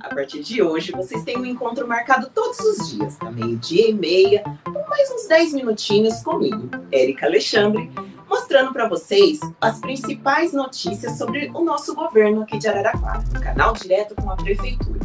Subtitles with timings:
[0.00, 3.92] A partir de hoje, vocês têm um encontro marcado todos os dias, da meio-dia e
[3.92, 7.90] meia, por mais uns 10 minutinhos comigo, Érica Alexandre,
[8.26, 13.74] mostrando para vocês as principais notícias sobre o nosso governo aqui de Araraquara, no canal
[13.74, 15.00] direto com a Prefeitura.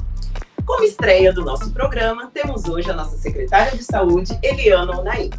[0.66, 5.30] Como estreia do nosso programa, temos hoje a nossa secretária de Saúde, Eliana Onaí.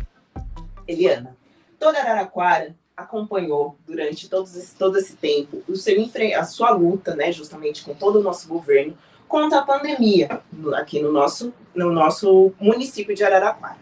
[0.87, 1.35] Eliana,
[1.79, 5.97] toda Araraquara acompanhou durante esse, todo esse tempo o seu,
[6.39, 8.97] a sua luta, né, justamente com todo o nosso governo,
[9.29, 10.41] contra a pandemia
[10.75, 13.77] aqui no nosso, no nosso município de Araraquara.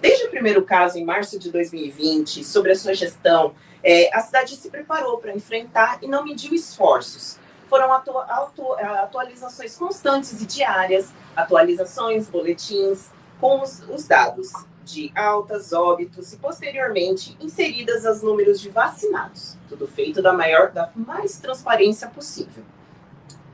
[0.00, 4.54] Desde o primeiro caso, em março de 2020, sobre a sua gestão, é, a cidade
[4.56, 7.38] se preparou para enfrentar e não mediu esforços.
[7.68, 13.10] Foram atu atu atualizações constantes e diárias, atualizações, boletins,
[13.40, 14.52] com os, os dados
[14.84, 19.56] de altas, óbitos e posteriormente inseridas as números de vacinados.
[19.68, 22.62] Tudo feito da maior, da mais transparência possível.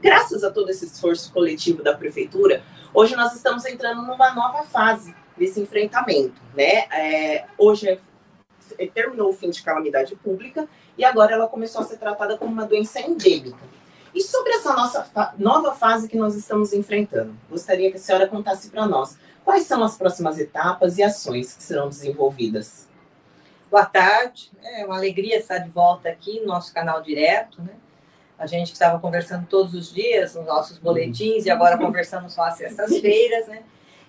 [0.03, 5.15] Graças a todo esse esforço coletivo da prefeitura, hoje nós estamos entrando numa nova fase
[5.37, 6.87] desse enfrentamento, né?
[6.91, 7.99] É, hoje é,
[8.79, 12.53] é, terminou o fim de calamidade pública e agora ela começou a ser tratada como
[12.53, 13.63] uma doença endêmica.
[14.15, 18.69] E sobre essa nossa nova fase que nós estamos enfrentando, gostaria que a senhora contasse
[18.69, 22.89] para nós Quais são as próximas etapas e ações que serão desenvolvidas?
[23.69, 27.75] Boa tarde, é uma alegria estar de volta aqui no nosso canal direto, né?
[28.43, 32.57] A gente estava conversando todos os dias nos nossos boletins e agora conversando só às
[32.57, 33.63] sextas-feiras, né?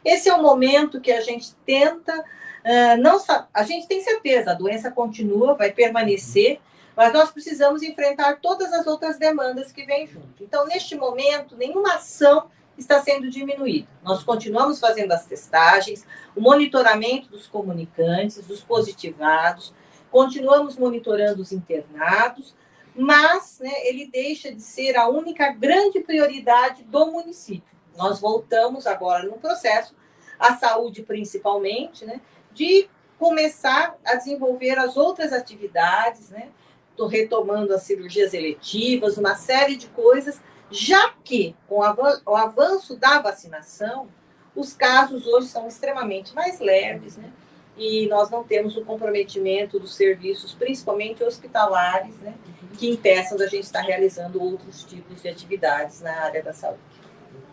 [0.04, 3.22] Esse é o momento que a gente tenta, uh, não
[3.54, 6.60] a gente tem certeza, a doença continua, vai permanecer,
[6.98, 10.44] mas nós precisamos enfrentar todas as outras demandas que vêm junto.
[10.44, 13.88] Então, neste momento, nenhuma ação está sendo diminuída.
[14.02, 19.76] Nós continuamos fazendo as testagens, o monitoramento dos comunicantes, dos positivados,
[20.10, 22.56] continuamos monitorando os internados,
[22.96, 27.74] mas né, ele deixa de ser a única grande prioridade do município.
[27.98, 29.96] Nós voltamos agora no processo,
[30.40, 36.50] a saúde principalmente, né, de começar a desenvolver as outras atividades, né?
[36.92, 43.20] Estou retomando as cirurgias eletivas, uma série de coisas já que, com o avanço da
[43.20, 44.08] vacinação,
[44.56, 47.32] os casos hoje são extremamente mais leves, né?
[47.78, 52.34] E nós não temos o comprometimento dos serviços, principalmente hospitalares, né?
[52.78, 56.80] Que impeçam da gente estar realizando outros tipos de atividades na área da saúde.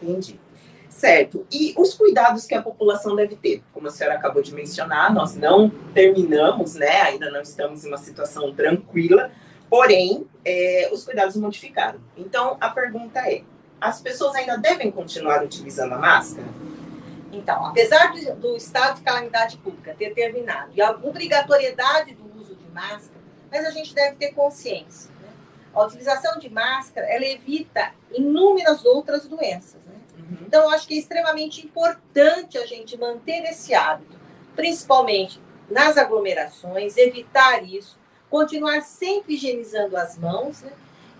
[0.01, 0.39] Entendi.
[0.89, 1.47] Certo.
[1.51, 3.63] E os cuidados que a população deve ter?
[3.73, 7.03] Como a senhora acabou de mencionar, nós não terminamos, né?
[7.03, 9.31] Ainda não estamos em uma situação tranquila,
[9.71, 12.01] Porém, é, os cuidados modificaram.
[12.17, 13.43] Então, a pergunta é:
[13.81, 16.49] as pessoas ainda devem continuar utilizando a máscara?
[17.33, 22.69] Então, apesar do estado de calamidade pública ter terminado e a obrigatoriedade do uso de
[22.73, 23.21] máscara,
[23.51, 25.11] mas a gente deve ter consciência.
[25.21, 25.29] Né?
[25.73, 29.81] A utilização de máscara ela evita inúmeras outras doenças.
[29.87, 29.95] Né?
[30.19, 30.39] Uhum.
[30.47, 34.19] Então, eu acho que é extremamente importante a gente manter esse hábito,
[34.57, 40.73] principalmente nas aglomerações, evitar isso continuar sempre higienizando as mãos, né?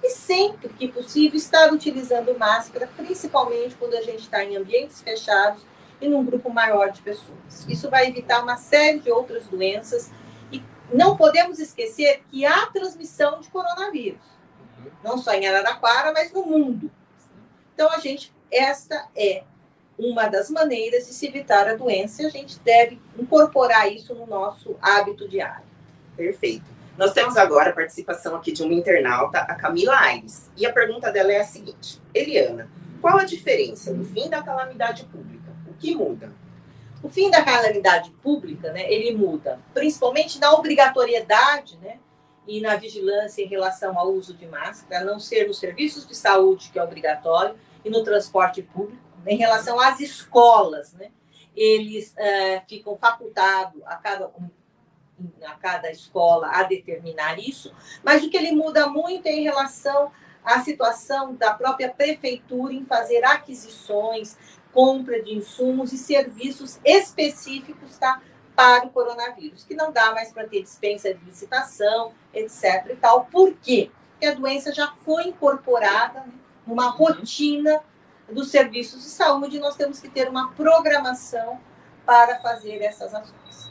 [0.03, 5.63] E sempre que possível estar utilizando máscara, principalmente quando a gente está em ambientes fechados
[6.01, 7.67] e num grupo maior de pessoas.
[7.69, 10.11] Isso vai evitar uma série de outras doenças
[10.53, 10.63] e
[10.93, 14.23] não podemos esquecer que há transmissão de coronavírus,
[15.05, 16.91] não só em Araraquara, mas no mundo.
[17.75, 19.45] Então a gente, esta é
[19.99, 24.27] uma das maneiras de se evitar a doença e a gente deve incorporar isso no
[24.27, 25.65] nosso hábito diário.
[26.17, 26.81] Perfeito.
[26.97, 30.51] Nós temos agora a participação aqui de uma internauta, a Camila Aires.
[30.55, 32.69] E a pergunta dela é a seguinte: Eliana,
[33.01, 35.40] qual a diferença do fim da calamidade pública?
[35.81, 36.33] Que muda?
[37.03, 41.99] O fim da calamidade pública, né, ele muda, principalmente na obrigatoriedade, né,
[42.47, 46.15] e na vigilância em relação ao uso de máscara, a não ser nos serviços de
[46.15, 49.03] saúde, que é obrigatório, e no transporte público.
[49.27, 51.11] Em relação às escolas, né,
[51.57, 54.31] eles uh, ficam facultados a cada
[55.45, 60.11] a cada escola a determinar isso, mas o que ele muda muito é em relação
[60.43, 64.39] à situação da própria prefeitura em fazer aquisições,
[64.73, 68.21] compra de insumos e serviços específicos tá,
[68.55, 72.87] para o coronavírus, que não dá mais para ter dispensa de licitação, etc.
[72.91, 73.25] e tal.
[73.27, 73.91] Por quê?
[74.13, 76.33] Porque a doença já foi incorporada né,
[76.67, 77.07] numa uhum.
[77.07, 77.83] rotina
[78.31, 81.59] dos serviços de saúde, nós temos que ter uma programação
[82.07, 83.71] para fazer essas ações.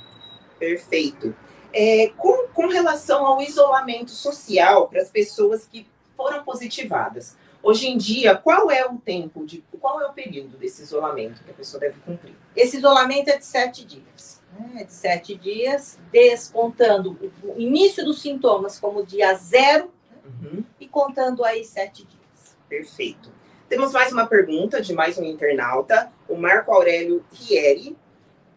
[0.57, 1.35] Perfeito.
[1.71, 5.87] É, com, com relação ao isolamento social para as pessoas que
[6.17, 10.81] foram positivadas, hoje em dia, qual é o tempo, de, qual é o período desse
[10.81, 12.35] isolamento que a pessoa deve cumprir?
[12.55, 14.41] Esse isolamento é de sete dias.
[14.57, 14.81] Né?
[14.81, 20.17] É de sete dias, descontando o início dos sintomas como dia zero né?
[20.25, 20.63] uhum.
[20.79, 22.57] e contando aí sete dias.
[22.67, 23.31] Perfeito.
[23.67, 27.95] Temos mais uma pergunta de mais um internauta, o Marco Aurélio Rieri,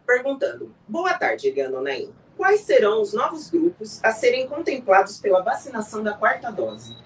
[0.07, 2.11] perguntando: Boa tarde, Eliana Naim.
[2.35, 6.97] Quais serão os novos grupos a serem contemplados pela vacinação da quarta dose?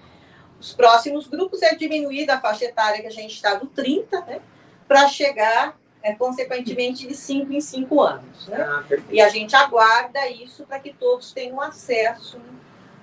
[0.60, 4.40] Os próximos grupos é diminuir da faixa etária que a gente está do 30, né?
[4.86, 8.48] Para chegar, é, consequentemente, de 5 em 5 anos.
[8.48, 8.60] Né?
[8.60, 12.40] Ah, e a gente aguarda isso para que todos tenham acesso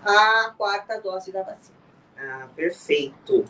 [0.03, 1.77] à quarta dose da vacina.
[2.17, 3.45] Ah, perfeito.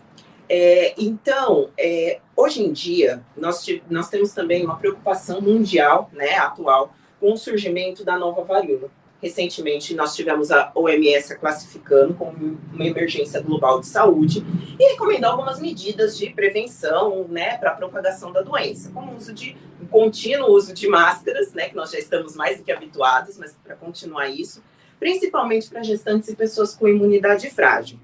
[0.47, 6.93] É, então, é, hoje em dia, nós, nós temos também uma preocupação mundial, né, atual,
[7.19, 8.91] com o surgimento da nova varíola.
[9.21, 14.45] Recentemente, nós tivemos a OMS classificando como uma emergência global de saúde
[14.77, 19.33] e recomendou algumas medidas de prevenção né, para a propagação da doença, como o uso
[19.33, 23.37] de um contínuo uso de máscaras, né, que nós já estamos mais do que habituados,
[23.37, 24.61] mas para continuar isso,
[24.99, 27.97] principalmente para gestantes e pessoas com imunidade frágil.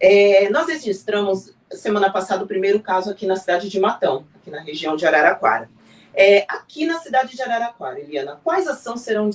[0.00, 4.60] É, nós registramos semana passada o primeiro caso aqui na cidade de Matão, aqui na
[4.60, 5.68] região de Araraquara.
[6.20, 9.30] É, aqui na cidade de Araraquara, Eliana, quais ações serão,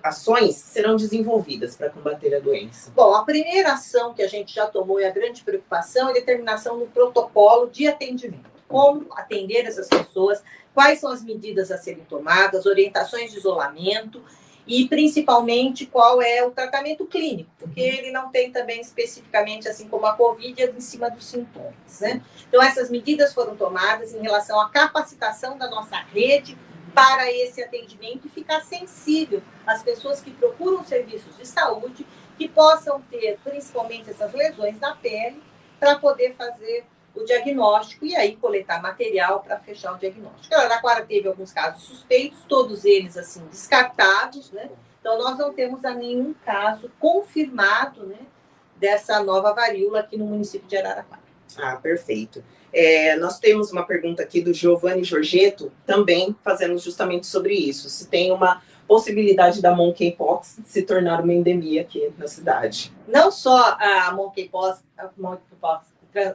[0.00, 2.92] ações serão desenvolvidas para combater a doença?
[2.94, 6.14] Bom, a primeira ação que a gente já tomou e a grande preocupação é a
[6.14, 8.48] determinação do protocolo de atendimento.
[8.68, 10.40] Como atender essas pessoas,
[10.72, 14.22] quais são as medidas a serem tomadas, orientações de isolamento
[14.66, 17.86] e principalmente qual é o tratamento clínico, porque uhum.
[17.86, 22.00] ele não tem também especificamente, assim como a Covid, em cima dos sintomas.
[22.00, 22.22] Né?
[22.48, 26.56] Então, essas medidas foram tomadas em relação à capacitação da nossa rede
[26.94, 32.06] para esse atendimento e ficar sensível às pessoas que procuram serviços de saúde
[32.38, 35.42] que possam ter principalmente essas lesões na pele
[35.78, 40.54] para poder fazer o diagnóstico e aí coletar material para fechar o diagnóstico.
[40.54, 44.70] A Araraquara teve alguns casos suspeitos, todos eles assim descartados, né?
[45.00, 48.18] Então nós não temos nenhum caso confirmado, né,
[48.76, 51.22] dessa nova varíola aqui no município de Araraquara.
[51.58, 52.42] Ah, perfeito.
[52.72, 57.88] É, nós temos uma pergunta aqui do Giovanni Giorgetto, também fazendo justamente sobre isso.
[57.88, 62.92] Se tem uma possibilidade da monkeypox se tornar uma endemia aqui na cidade.
[63.06, 65.86] Não só a monkeypox, a monkeypox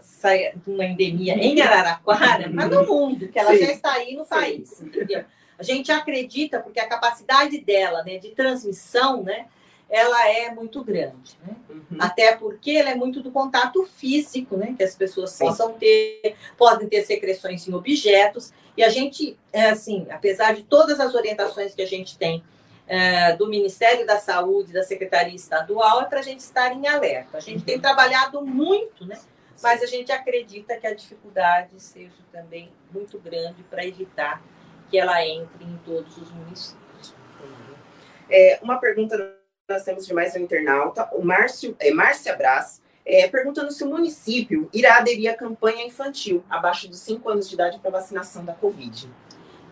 [0.01, 3.65] saia de uma endemia em Araraquara, mas no mundo, que ela Sim.
[3.65, 5.23] já está aí no país, entendeu?
[5.57, 9.45] A gente acredita, porque a capacidade dela né, de transmissão, né,
[9.89, 11.37] ela é muito grande.
[11.45, 11.55] Né?
[11.69, 11.97] Uhum.
[11.99, 14.75] Até porque ela é muito do contato físico, né?
[14.77, 15.45] Que as pessoas Sim.
[15.45, 18.53] possam ter, podem ter secreções em objetos.
[18.77, 22.43] E a gente, é assim, apesar de todas as orientações que a gente tem
[22.87, 27.37] é, do Ministério da Saúde, da Secretaria Estadual, é para a gente estar em alerta.
[27.37, 27.65] A gente uhum.
[27.65, 29.19] tem trabalhado muito, né?
[29.61, 34.41] Mas a gente acredita que a dificuldade seja também muito grande para evitar
[34.89, 37.15] que ela entre em todos os municípios.
[38.29, 39.39] É, uma pergunta
[39.69, 43.88] nós temos de mais um internauta, o Márcio, é, Márcia Brás, é, perguntando se o
[43.88, 48.53] município irá aderir à campanha infantil abaixo dos 5 anos de idade para vacinação da
[48.53, 49.07] Covid.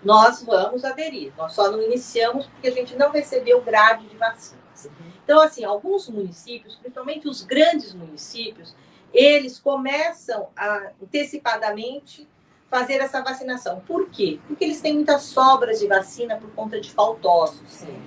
[0.04, 4.86] Nós vamos aderir, nós só não iniciamos porque a gente não recebeu grade de vacinas.
[4.86, 5.12] Uhum.
[5.24, 8.75] Então, assim, alguns municípios, principalmente os grandes municípios,
[9.13, 12.27] eles começam a antecipadamente
[12.69, 13.80] fazer essa vacinação.
[13.81, 14.39] Por quê?
[14.48, 17.62] Porque eles têm muitas sobras de vacina por conta de faltosos.
[17.68, 18.04] Sim.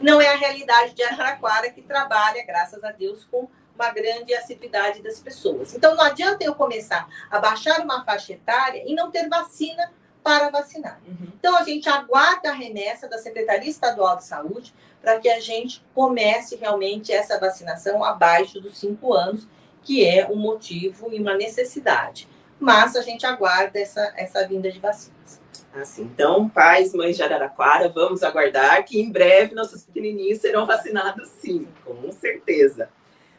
[0.00, 5.02] Não é a realidade de Araraquara, que trabalha, graças a Deus, com uma grande assiduidade
[5.02, 5.74] das pessoas.
[5.74, 9.90] Então, não adianta eu começar a baixar uma faixa etária e não ter vacina
[10.22, 10.98] para vacinar.
[11.06, 11.28] Uhum.
[11.38, 15.84] Então, a gente aguarda a remessa da Secretaria Estadual de Saúde para que a gente
[15.94, 19.46] comece realmente essa vacinação abaixo dos cinco anos,
[19.86, 22.28] que é um motivo e uma necessidade.
[22.58, 25.40] Mas a gente aguarda essa, essa vinda de vacinas.
[25.72, 31.28] Assim, então, pais, mães de Araraquara, vamos aguardar que em breve nossos pequenininhos serão vacinados
[31.40, 32.88] sim, com certeza.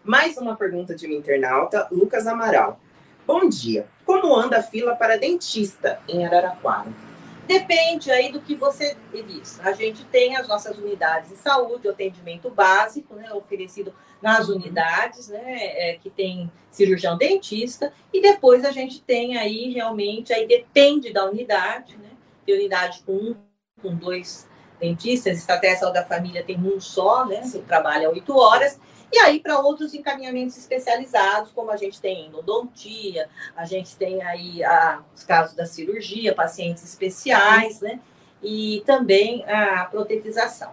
[0.04, 2.80] Mais uma pergunta de um internauta, Lucas Amaral.
[3.26, 3.86] Bom dia.
[4.06, 7.07] Como anda a fila para dentista em Araraquara?
[7.48, 9.60] Depende aí do que você diz.
[9.62, 15.30] A gente tem as nossas unidades de saúde, o atendimento básico, né, oferecido nas unidades,
[15.30, 21.14] né, é, que tem cirurgião dentista, e depois a gente tem aí realmente, aí depende
[21.14, 22.10] da unidade, né,
[22.46, 23.36] tem unidade com um,
[23.82, 28.80] com dois dentistas, estratégia da família tem um só, né, que trabalha oito horas,
[29.12, 34.64] e aí, para outros encaminhamentos especializados, como a gente tem endodontia, a gente tem aí
[34.64, 38.00] a, os casos da cirurgia, pacientes especiais, né?
[38.44, 40.72] E também a protetização.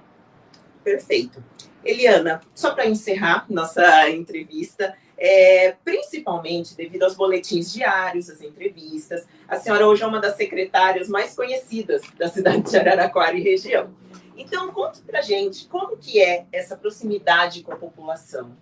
[0.83, 1.43] Perfeito.
[1.85, 9.57] Eliana, só para encerrar nossa entrevista, é, principalmente devido aos boletins diários, as entrevistas, a
[9.57, 13.91] senhora hoje é uma das secretárias mais conhecidas da cidade de Araraquara e região.
[14.37, 18.57] Então, conte para gente como que é essa proximidade com a população.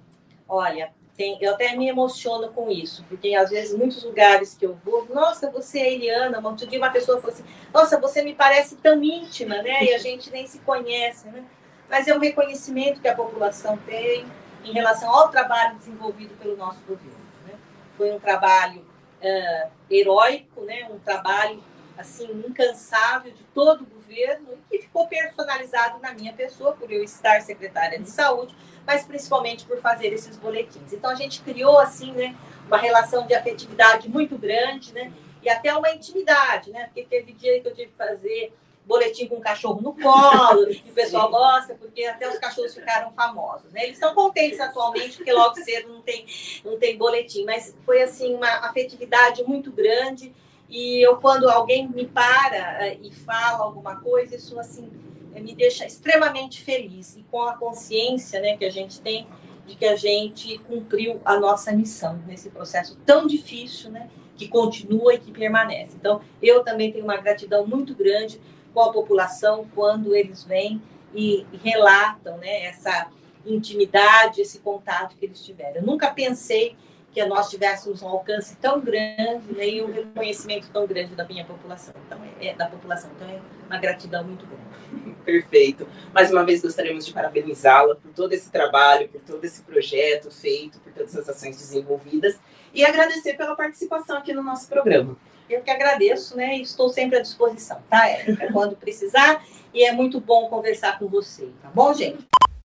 [0.49, 4.79] Olha, tem, eu até me emociono com isso, porque às vezes muitos lugares que eu
[4.85, 8.77] vou, nossa, você é Eliana, outro dia uma pessoa falou assim, nossa, você me parece
[8.77, 9.85] tão íntima, né?
[9.85, 11.45] E a gente nem se conhece, né?
[11.89, 14.27] Mas é um reconhecimento que a população tem
[14.65, 17.19] em relação ao trabalho desenvolvido pelo nosso governo.
[17.47, 17.55] Né?
[17.97, 20.89] Foi um trabalho uh, heróico, né?
[20.91, 21.63] Um trabalho
[21.99, 27.03] assim incansável de todo o governo e que ficou personalizado na minha pessoa por eu
[27.03, 28.55] estar secretária de saúde
[28.87, 30.93] mas principalmente por fazer esses boletins.
[30.93, 32.35] Então a gente criou assim, né,
[32.67, 37.61] uma relação de afetividade muito grande, né, e até uma intimidade, né, porque teve dia
[37.61, 38.53] que eu tive que fazer
[38.85, 43.13] boletim com o cachorro no colo, e o pessoal gosta, porque até os cachorros ficaram
[43.13, 43.71] famosos.
[43.71, 43.85] Né?
[43.85, 46.27] Eles estão contentes atualmente, porque logo cedo não tem,
[46.65, 50.35] não tem boletim, mas foi assim uma afetividade muito grande.
[50.73, 54.91] E eu, quando alguém me para eh, e fala alguma coisa, isso assim
[55.35, 59.27] me deixa extremamente feliz e com a consciência né, que a gente tem
[59.67, 65.15] de que a gente cumpriu a nossa missão nesse processo tão difícil, né, que continua
[65.15, 65.95] e que permanece.
[65.95, 68.41] Então, eu também tenho uma gratidão muito grande
[68.73, 70.81] com a população quando eles vêm
[71.15, 73.09] e relatam né, essa
[73.45, 75.77] intimidade, esse contato que eles tiveram.
[75.77, 76.77] Eu nunca pensei
[77.13, 81.45] que nós tivéssemos um alcance tão grande né, e um reconhecimento tão grande da minha
[81.45, 81.95] população.
[82.07, 83.11] Então, é, é, da população.
[83.17, 85.17] Então, é uma gratidão muito grande.
[85.25, 85.87] Perfeito.
[86.13, 90.79] Mais uma vez gostaríamos de parabenizá-la por todo esse trabalho, por todo esse projeto feito,
[90.81, 92.39] por todas as ações desenvolvidas
[92.75, 95.17] e agradecer pela participação aqui no nosso programa.
[95.49, 96.57] Eu que agradeço, né?
[96.57, 98.51] E estou sempre à disposição, tá, Érica?
[98.53, 99.45] Quando precisar.
[99.75, 102.27] E é muito bom conversar com você, tá bom, gente?